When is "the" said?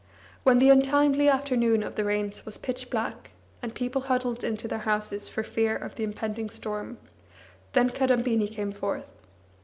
0.57-0.71, 1.93-2.03, 5.93-6.03